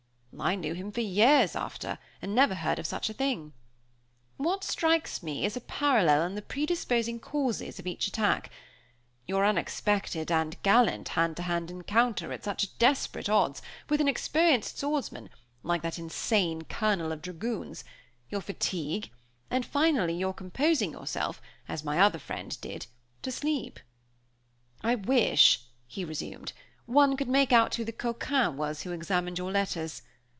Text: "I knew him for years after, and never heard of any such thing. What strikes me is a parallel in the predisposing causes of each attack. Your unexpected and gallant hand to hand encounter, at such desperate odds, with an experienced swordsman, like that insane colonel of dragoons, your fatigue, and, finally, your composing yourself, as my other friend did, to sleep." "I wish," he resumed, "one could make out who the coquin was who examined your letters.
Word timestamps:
"I 0.39 0.55
knew 0.55 0.73
him 0.73 0.93
for 0.93 1.01
years 1.01 1.57
after, 1.57 1.99
and 2.21 2.33
never 2.33 2.55
heard 2.55 2.79
of 2.79 2.85
any 2.85 2.87
such 2.87 3.07
thing. 3.09 3.51
What 4.37 4.63
strikes 4.63 5.21
me 5.21 5.45
is 5.45 5.57
a 5.57 5.61
parallel 5.61 6.23
in 6.23 6.35
the 6.35 6.41
predisposing 6.41 7.19
causes 7.19 7.77
of 7.79 7.85
each 7.85 8.07
attack. 8.07 8.49
Your 9.27 9.45
unexpected 9.45 10.31
and 10.31 10.59
gallant 10.63 11.09
hand 11.09 11.35
to 11.35 11.43
hand 11.43 11.69
encounter, 11.69 12.31
at 12.31 12.45
such 12.45 12.75
desperate 12.79 13.27
odds, 13.27 13.61
with 13.89 13.99
an 13.99 14.07
experienced 14.07 14.79
swordsman, 14.79 15.29
like 15.63 15.81
that 15.81 15.99
insane 15.99 16.61
colonel 16.63 17.11
of 17.11 17.21
dragoons, 17.21 17.83
your 18.29 18.41
fatigue, 18.41 19.11
and, 19.51 19.65
finally, 19.65 20.13
your 20.15 20.33
composing 20.33 20.93
yourself, 20.93 21.41
as 21.67 21.83
my 21.83 21.99
other 21.99 22.19
friend 22.19 22.59
did, 22.61 22.87
to 23.21 23.31
sleep." 23.33 23.81
"I 24.81 24.95
wish," 24.95 25.65
he 25.85 26.05
resumed, 26.05 26.53
"one 26.85 27.17
could 27.17 27.27
make 27.29 27.51
out 27.51 27.75
who 27.75 27.83
the 27.83 27.91
coquin 27.91 28.55
was 28.55 28.83
who 28.83 28.93
examined 28.93 29.37
your 29.37 29.51
letters. 29.51 30.01